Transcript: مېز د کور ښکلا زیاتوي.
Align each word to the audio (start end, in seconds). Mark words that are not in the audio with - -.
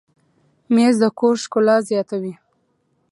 مېز 0.73 0.95
د 1.01 1.03
کور 1.19 1.35
ښکلا 1.43 1.77
زیاتوي. 1.89 2.33